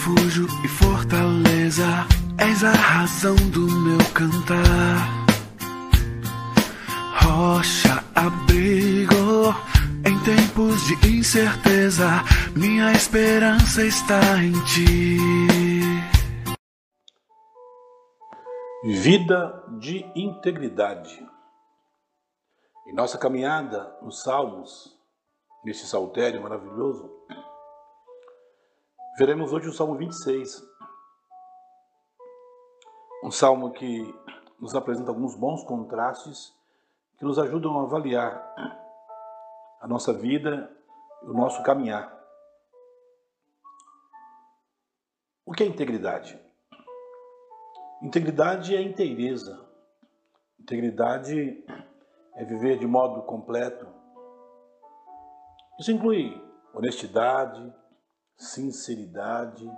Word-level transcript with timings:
refúgio 0.00 0.46
e 0.64 0.68
fortaleza, 0.68 1.84
és 2.38 2.64
a 2.64 2.72
razão 2.72 3.34
do 3.50 3.66
meu 3.70 3.98
cantar. 4.14 5.26
Rocha, 7.22 8.02
abrigo, 8.14 9.54
em 10.06 10.18
tempos 10.24 10.86
de 10.86 11.18
incerteza, 11.18 12.08
minha 12.56 12.92
esperança 12.92 13.84
está 13.84 14.42
em 14.42 14.52
ti. 14.64 15.18
Vida 19.02 19.62
de 19.78 20.10
integridade. 20.16 21.22
Em 22.86 22.94
nossa 22.94 23.18
caminhada 23.18 23.94
nos 24.00 24.22
Salmos, 24.22 24.96
neste 25.62 25.86
saltério 25.86 26.42
maravilhoso, 26.42 27.19
veremos 29.20 29.52
hoje 29.52 29.68
o 29.68 29.72
Salmo 29.74 29.96
26. 29.96 30.66
Um 33.22 33.30
salmo 33.30 33.70
que 33.70 34.02
nos 34.58 34.74
apresenta 34.74 35.10
alguns 35.10 35.36
bons 35.36 35.62
contrastes 35.62 36.56
que 37.18 37.24
nos 37.26 37.38
ajudam 37.38 37.78
a 37.78 37.82
avaliar 37.82 38.42
a 39.82 39.86
nossa 39.86 40.10
vida 40.14 40.74
e 41.22 41.26
o 41.26 41.34
nosso 41.34 41.62
caminhar. 41.62 42.18
O 45.44 45.52
que 45.52 45.64
é 45.64 45.66
integridade? 45.66 46.40
Integridade 48.00 48.74
é 48.74 48.80
inteireza. 48.80 49.68
Integridade 50.58 51.62
é 52.36 52.44
viver 52.46 52.78
de 52.78 52.86
modo 52.86 53.20
completo. 53.24 53.86
Isso 55.78 55.92
inclui 55.92 56.42
honestidade, 56.72 57.79
sinceridade, 58.40 59.70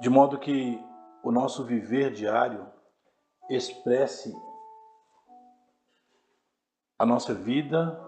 de 0.00 0.08
modo 0.08 0.38
que 0.38 0.80
o 1.20 1.32
nosso 1.32 1.64
viver 1.64 2.12
diário 2.12 2.64
expresse 3.50 4.32
a 6.96 7.04
nossa 7.04 7.34
vida 7.34 8.00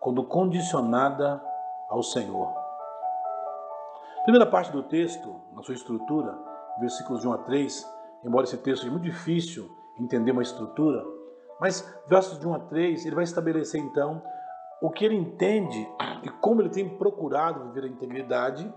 quando 0.00 0.24
condicionada 0.24 1.40
ao 1.88 2.02
Senhor. 2.02 2.52
Primeira 4.24 4.46
parte 4.46 4.72
do 4.72 4.82
texto, 4.82 5.40
na 5.52 5.62
sua 5.62 5.74
estrutura, 5.74 6.36
versículos 6.80 7.22
de 7.22 7.28
1 7.28 7.32
a 7.32 7.38
3, 7.38 7.88
embora 8.24 8.44
esse 8.44 8.58
texto 8.58 8.80
seja 8.80 8.90
muito 8.90 9.04
difícil 9.04 9.70
entender 9.96 10.32
uma 10.32 10.42
estrutura, 10.42 11.04
mas 11.60 11.88
versos 12.08 12.38
de 12.38 12.48
1 12.48 12.54
a 12.54 12.58
3, 12.58 13.06
ele 13.06 13.14
vai 13.14 13.24
estabelecer 13.24 13.80
então 13.80 14.20
o 14.80 14.90
que 14.90 15.04
ele 15.04 15.16
entende 15.16 15.88
e 16.22 16.28
como 16.28 16.62
ele 16.62 16.70
tem 16.70 16.88
procurado 16.88 17.64
viver 17.64 17.84
a 17.84 17.88
integridade, 17.88 18.72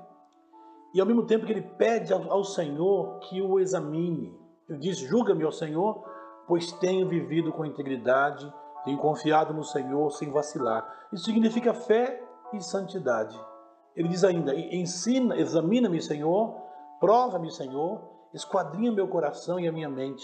e 0.93 0.99
ao 0.99 1.07
mesmo 1.07 1.25
tempo 1.25 1.45
que 1.45 1.51
ele 1.51 1.61
pede 1.61 2.13
ao 2.13 2.43
Senhor 2.43 3.19
que 3.19 3.41
o 3.41 3.59
examine. 3.59 4.37
Ele 4.69 4.79
diz: 4.79 4.97
Julga-me, 4.97 5.43
ó 5.43 5.51
Senhor, 5.51 6.03
pois 6.47 6.71
tenho 6.73 7.07
vivido 7.07 7.51
com 7.51 7.65
integridade, 7.65 8.51
tenho 8.85 8.97
confiado 8.99 9.53
no 9.53 9.63
Senhor 9.63 10.11
sem 10.11 10.29
vacilar. 10.29 11.07
Isso 11.11 11.25
significa 11.25 11.73
fé 11.73 12.21
e 12.53 12.61
santidade. 12.61 13.39
Ele 13.95 14.07
diz 14.07 14.23
ainda: 14.23 14.53
Ensina, 14.55 15.35
examina-me, 15.35 16.01
Senhor, 16.01 16.55
prova-me, 16.99 17.51
Senhor, 17.51 18.01
esquadrinha 18.33 18.91
meu 18.91 19.07
coração 19.07 19.59
e 19.59 19.67
a 19.67 19.71
minha 19.71 19.89
mente, 19.89 20.23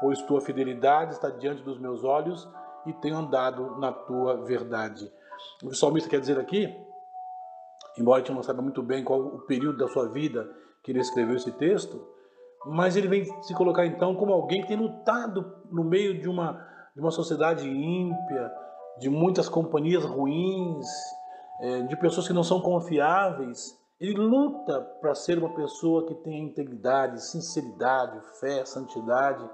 pois 0.00 0.20
tua 0.22 0.40
fidelidade 0.40 1.12
está 1.12 1.30
diante 1.30 1.62
dos 1.62 1.78
meus 1.78 2.04
olhos 2.04 2.46
e 2.86 2.92
tenho 2.94 3.16
andado 3.16 3.78
na 3.78 3.92
tua 3.92 4.44
verdade. 4.44 5.10
O 5.62 5.74
salmista 5.74 6.08
quer 6.08 6.20
dizer 6.20 6.38
aqui, 6.38 6.68
embora 7.98 8.22
a 8.22 8.24
gente 8.24 8.34
não 8.34 8.42
saiba 8.42 8.62
muito 8.62 8.82
bem 8.82 9.04
qual 9.04 9.20
o 9.20 9.40
período 9.46 9.78
da 9.78 9.88
sua 9.88 10.08
vida 10.08 10.48
que 10.82 10.92
ele 10.92 11.00
escreveu 11.00 11.36
esse 11.36 11.52
texto, 11.52 12.06
mas 12.66 12.96
ele 12.96 13.08
vem 13.08 13.24
se 13.42 13.54
colocar 13.54 13.86
então 13.86 14.14
como 14.14 14.32
alguém 14.32 14.62
que 14.62 14.68
tem 14.68 14.76
lutado 14.76 15.62
no 15.70 15.84
meio 15.84 16.20
de 16.20 16.28
uma, 16.28 16.52
de 16.94 17.00
uma 17.00 17.10
sociedade 17.10 17.68
ímpia, 17.68 18.52
de 18.98 19.10
muitas 19.10 19.48
companhias 19.48 20.04
ruins, 20.04 20.86
é, 21.60 21.82
de 21.82 21.96
pessoas 21.96 22.26
que 22.26 22.32
não 22.32 22.42
são 22.42 22.60
confiáveis, 22.60 23.78
ele 24.00 24.14
luta 24.14 24.80
para 25.00 25.14
ser 25.14 25.38
uma 25.38 25.54
pessoa 25.54 26.06
que 26.06 26.14
tenha 26.16 26.42
integridade, 26.42 27.22
sinceridade, 27.24 28.20
fé, 28.40 28.64
santidade, 28.64 29.48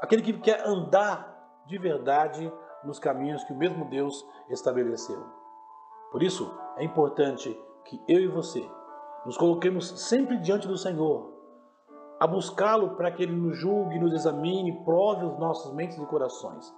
aquele 0.00 0.22
que 0.22 0.32
quer 0.34 0.66
andar 0.66 1.36
de 1.66 1.78
verdade 1.78 2.52
nos 2.84 2.98
caminhos 2.98 3.44
que 3.44 3.52
o 3.52 3.56
mesmo 3.56 3.84
Deus 3.86 4.26
estabeleceu. 4.48 5.22
Por 6.10 6.22
isso, 6.22 6.50
é 6.76 6.84
importante 6.84 7.58
que 7.84 8.00
eu 8.08 8.20
e 8.20 8.28
você 8.28 8.68
nos 9.26 9.36
coloquemos 9.36 9.88
sempre 10.08 10.38
diante 10.38 10.66
do 10.66 10.76
Senhor, 10.76 11.36
a 12.20 12.26
buscá-lo 12.26 12.96
para 12.96 13.10
que 13.10 13.22
ele 13.22 13.36
nos 13.36 13.56
julgue, 13.58 13.98
nos 13.98 14.12
examine, 14.12 14.84
prove 14.84 15.24
os 15.24 15.38
nossos 15.38 15.72
mentes 15.74 15.98
e 15.98 16.06
corações, 16.06 16.74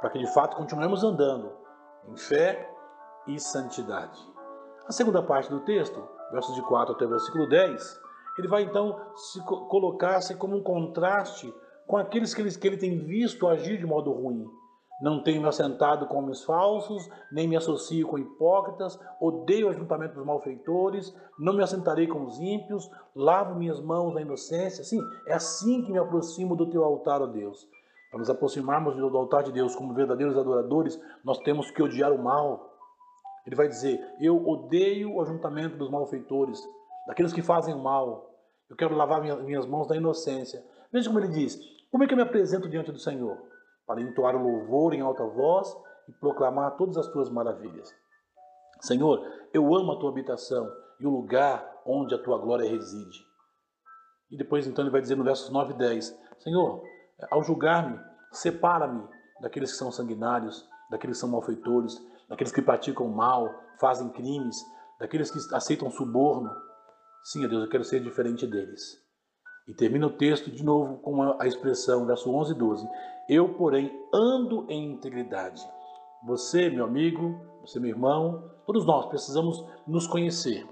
para 0.00 0.10
que 0.10 0.18
de 0.18 0.32
fato 0.32 0.56
continuemos 0.56 1.02
andando 1.02 1.52
em 2.08 2.16
fé, 2.16 2.72
e 3.26 3.38
santidade. 3.38 4.20
A 4.86 4.92
segunda 4.92 5.22
parte 5.22 5.48
do 5.48 5.60
texto, 5.60 6.02
versos 6.32 6.54
de 6.54 6.62
4 6.62 6.94
até 6.94 7.04
o 7.04 7.08
versículo 7.08 7.48
10, 7.48 8.00
ele 8.38 8.48
vai 8.48 8.62
então 8.62 8.98
se 9.14 9.40
colocar-se 9.44 10.34
como 10.36 10.56
um 10.56 10.62
contraste 10.62 11.52
com 11.86 11.96
aqueles 11.96 12.34
que 12.34 12.40
ele, 12.40 12.50
que 12.50 12.66
ele 12.66 12.76
tem 12.76 12.98
visto 13.04 13.46
agir 13.46 13.78
de 13.78 13.86
modo 13.86 14.12
ruim. 14.12 14.44
Não 15.02 15.20
tenho 15.20 15.42
me 15.42 15.48
assentado 15.48 16.06
com 16.06 16.18
homens 16.18 16.44
falsos, 16.44 17.10
nem 17.32 17.48
me 17.48 17.56
associo 17.56 18.06
com 18.06 18.20
hipócritas, 18.20 18.96
odeio 19.20 19.66
o 19.66 19.70
ajuntamento 19.70 20.14
dos 20.14 20.24
malfeitores, 20.24 21.12
não 21.36 21.52
me 21.52 21.62
assentarei 21.62 22.06
com 22.06 22.24
os 22.24 22.38
ímpios, 22.38 22.88
lavo 23.12 23.56
minhas 23.56 23.80
mãos 23.80 24.14
na 24.14 24.20
inocência. 24.20 24.84
Sim, 24.84 25.00
é 25.26 25.34
assim 25.34 25.82
que 25.82 25.90
me 25.90 25.98
aproximo 25.98 26.54
do 26.54 26.70
teu 26.70 26.84
altar, 26.84 27.20
ó 27.20 27.26
Deus. 27.26 27.68
Para 28.12 28.20
nos 28.20 28.30
aproximarmos 28.30 28.94
do 28.94 29.18
altar 29.18 29.42
de 29.42 29.50
Deus 29.50 29.74
como 29.74 29.92
verdadeiros 29.92 30.38
adoradores, 30.38 31.00
nós 31.24 31.38
temos 31.38 31.68
que 31.72 31.82
odiar 31.82 32.12
o 32.12 32.22
mal, 32.22 32.72
ele 33.44 33.56
vai 33.56 33.66
dizer: 33.66 34.00
Eu 34.20 34.46
odeio 34.46 35.14
o 35.14 35.20
ajuntamento 35.20 35.76
dos 35.76 35.90
malfeitores, 35.90 36.62
daqueles 37.08 37.32
que 37.32 37.42
fazem 37.42 37.74
o 37.74 37.82
mal. 37.82 38.30
Eu 38.70 38.76
quero 38.76 38.94
lavar 38.94 39.20
minhas 39.20 39.66
mãos 39.66 39.88
da 39.88 39.96
inocência. 39.96 40.64
Veja 40.92 41.08
como 41.08 41.18
ele 41.18 41.32
diz: 41.32 41.58
Como 41.90 42.04
é 42.04 42.06
que 42.06 42.14
eu 42.14 42.16
me 42.16 42.22
apresento 42.22 42.68
diante 42.68 42.92
do 42.92 42.98
Senhor? 43.00 43.50
Para 43.92 44.00
entoar 44.00 44.34
o 44.34 44.42
louvor 44.42 44.94
em 44.94 45.02
alta 45.02 45.22
voz 45.22 45.76
e 46.08 46.12
proclamar 46.12 46.78
todas 46.78 46.96
as 46.96 47.08
tuas 47.08 47.28
maravilhas. 47.28 47.94
Senhor, 48.80 49.22
eu 49.52 49.74
amo 49.74 49.92
a 49.92 49.98
tua 49.98 50.08
habitação 50.08 50.66
e 50.98 51.06
o 51.06 51.10
lugar 51.10 51.62
onde 51.84 52.14
a 52.14 52.18
tua 52.18 52.38
glória 52.38 52.66
reside. 52.66 53.18
E 54.30 54.36
depois 54.38 54.66
então 54.66 54.82
ele 54.82 54.90
vai 54.90 55.02
dizer 55.02 55.14
no 55.14 55.22
versos 55.22 55.50
9 55.50 55.74
e 55.74 55.76
10: 55.76 56.18
Senhor, 56.38 56.82
ao 57.30 57.42
julgar-me, 57.42 58.00
separa-me 58.30 59.06
daqueles 59.42 59.72
que 59.72 59.76
são 59.76 59.92
sanguinários, 59.92 60.66
daqueles 60.88 61.18
que 61.18 61.20
são 61.20 61.28
malfeitores, 61.28 61.94
daqueles 62.30 62.50
que 62.50 62.62
praticam 62.62 63.08
mal, 63.08 63.54
fazem 63.78 64.08
crimes, 64.08 64.56
daqueles 64.98 65.30
que 65.30 65.54
aceitam 65.54 65.90
suborno. 65.90 66.50
Sim, 67.22 67.46
Deus, 67.46 67.64
eu 67.64 67.68
quero 67.68 67.84
ser 67.84 68.02
diferente 68.02 68.46
deles. 68.46 69.01
E 69.66 69.74
termina 69.74 70.06
o 70.06 70.16
texto 70.16 70.50
de 70.50 70.64
novo 70.64 70.98
com 70.98 71.22
a 71.22 71.46
expressão, 71.46 72.06
verso 72.06 72.30
11 72.30 72.52
e 72.52 72.54
12. 72.54 72.88
Eu, 73.28 73.54
porém, 73.54 73.92
ando 74.12 74.66
em 74.68 74.92
integridade. 74.92 75.62
Você, 76.26 76.68
meu 76.68 76.84
amigo, 76.84 77.40
você, 77.60 77.78
meu 77.78 77.90
irmão, 77.90 78.50
todos 78.66 78.84
nós 78.84 79.06
precisamos 79.06 79.64
nos 79.86 80.06
conhecer. 80.06 80.66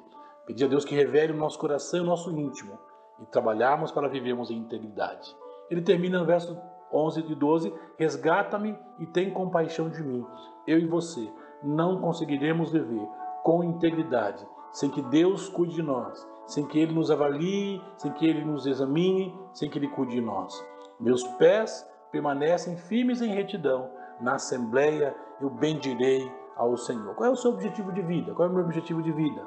Pedir 0.47 0.65
a 0.65 0.69
Deus 0.69 0.85
que 0.85 0.95
revele 0.95 1.33
o 1.33 1.37
nosso 1.37 1.59
coração 1.59 2.01
e 2.01 2.03
o 2.03 2.07
nosso 2.07 2.31
íntimo 2.31 2.79
e 3.21 3.27
trabalharmos 3.27 3.93
para 3.93 4.09
vivermos 4.09 4.51
em 4.51 4.57
integridade. 4.57 5.37
Ele 5.71 5.83
termina 5.83 6.19
no 6.19 6.27
verso 6.27 6.59
11 6.93 7.21
e 7.29 7.35
12: 7.35 7.73
Resgata-me 7.97 8.77
e 8.99 9.07
tem 9.07 9.33
compaixão 9.33 9.89
de 9.89 10.03
mim, 10.03 10.27
eu 10.67 10.79
e 10.79 10.87
você, 10.87 11.33
não 11.63 12.01
conseguiremos 12.01 12.73
viver 12.73 13.07
com 13.45 13.63
integridade 13.63 14.47
sem 14.73 14.91
que 14.91 15.03
Deus 15.03 15.49
cuide 15.49 15.75
de 15.75 15.83
nós, 15.83 16.27
sem 16.51 16.67
que 16.67 16.81
Ele 16.81 16.93
nos 16.93 17.13
avalie, 17.13 17.81
sem 17.97 18.13
que 18.13 18.27
Ele 18.27 18.45
nos 18.45 18.67
examine, 18.67 19.39
sem 19.53 19.71
que 19.71 19.79
Ele 19.79 19.87
cuide 19.87 20.17
de 20.17 20.21
nós. 20.21 20.53
Meus 20.99 21.23
pés 21.39 21.89
permanecem 22.11 22.77
firmes 22.77 23.23
em 23.23 23.33
retidão. 23.33 23.89
Na 24.21 24.35
assembleia 24.35 25.15
eu 25.41 25.49
bendirei 25.49 26.31
ao 26.57 26.77
Senhor. 26.77 27.15
Qual 27.15 27.29
é 27.29 27.33
o 27.33 27.37
seu 27.37 27.53
objetivo 27.53 27.93
de 27.93 28.03
vida? 28.03 28.35
Qual 28.35 28.49
é 28.49 28.51
o 28.51 28.55
meu 28.55 28.65
objetivo 28.65 29.01
de 29.01 29.13
vida? 29.13 29.47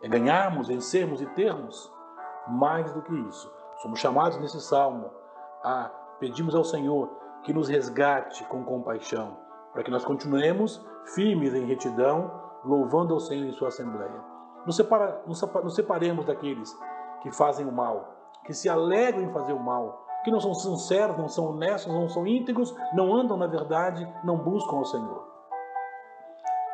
É 0.00 0.08
ganharmos, 0.08 0.68
vencermos 0.68 1.20
e 1.20 1.26
termos? 1.26 1.92
Mais 2.48 2.90
do 2.94 3.02
que 3.02 3.14
isso. 3.28 3.52
Somos 3.82 4.00
chamados 4.00 4.38
nesse 4.38 4.58
salmo 4.58 5.10
a 5.62 5.90
pedirmos 6.18 6.54
ao 6.54 6.64
Senhor 6.64 7.10
que 7.42 7.52
nos 7.52 7.68
resgate 7.68 8.42
com 8.44 8.64
compaixão, 8.64 9.36
para 9.74 9.82
que 9.82 9.90
nós 9.90 10.04
continuemos 10.04 10.82
firmes 11.14 11.54
em 11.54 11.66
retidão, 11.66 12.32
louvando 12.64 13.12
ao 13.12 13.20
Senhor 13.20 13.46
em 13.46 13.52
sua 13.52 13.68
assembleia. 13.68 14.30
Nos, 14.66 14.76
separa, 14.76 15.22
nos 15.26 15.74
separemos 15.74 16.24
daqueles 16.26 16.76
que 17.22 17.30
fazem 17.32 17.66
o 17.66 17.72
mal, 17.72 18.14
que 18.44 18.52
se 18.52 18.68
alegram 18.68 19.22
em 19.22 19.32
fazer 19.32 19.52
o 19.52 19.60
mal, 19.60 20.06
que 20.24 20.30
não 20.30 20.40
são 20.40 20.54
sinceros, 20.54 21.16
não 21.16 21.28
são 21.28 21.46
honestos, 21.46 21.92
não 21.92 22.08
são 22.08 22.26
íntegros, 22.26 22.74
não 22.92 23.14
andam 23.14 23.36
na 23.36 23.46
verdade, 23.46 24.06
não 24.22 24.36
buscam 24.36 24.76
ao 24.76 24.84
Senhor. 24.84 25.28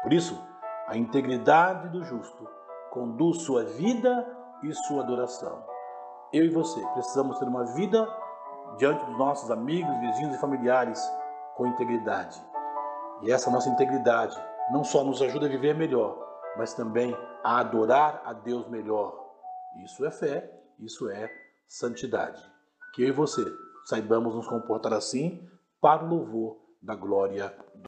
Por 0.03 0.12
isso, 0.12 0.41
a 0.87 0.97
integridade 0.97 1.88
do 1.88 2.03
justo 2.05 2.49
conduz 2.91 3.43
sua 3.43 3.65
vida 3.65 4.27
e 4.62 4.73
sua 4.73 5.03
adoração. 5.03 5.65
Eu 6.33 6.44
e 6.44 6.49
você 6.49 6.81
precisamos 6.94 7.38
ter 7.38 7.47
uma 7.47 7.65
vida 7.75 8.09
diante 8.79 9.05
dos 9.05 9.19
nossos 9.19 9.50
amigos, 9.50 9.99
vizinhos 10.00 10.35
e 10.35 10.41
familiares 10.41 11.00
com 11.56 11.67
integridade. 11.67 12.43
E 13.23 13.33
essa 13.33 13.50
nossa 13.50 13.69
integridade 13.69 14.37
não 14.71 14.85
só 14.85 15.05
nos 15.05 15.23
ajuda 15.23 15.47
a 15.47 15.49
viver 15.49 15.75
melhor, 15.75 16.17
mas 16.56 16.75
também 16.75 17.17
a 17.43 17.58
adorar 17.58 18.23
a 18.25 18.32
Deus 18.32 18.69
melhor. 18.69 19.14
Isso 19.85 20.05
é 20.05 20.11
fé, 20.11 20.50
isso 20.81 21.08
é 21.08 21.31
santidade. 21.69 22.43
Que 22.94 23.03
eu 23.03 23.08
e 23.08 23.12
você 23.12 23.44
saibamos 23.85 24.35
nos 24.35 24.49
comportar 24.49 24.93
assim 24.93 25.49
para 25.81 26.05
o 26.05 26.08
louvor 26.08 26.58
da 26.82 26.94
glória 26.94 27.55